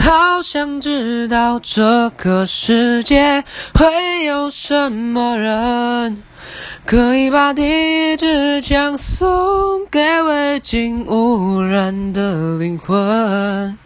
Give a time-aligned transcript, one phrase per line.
[0.00, 6.22] 好想知道这个世界会有什么人，
[6.86, 13.78] 可以把第一支枪送给未经污染的灵魂。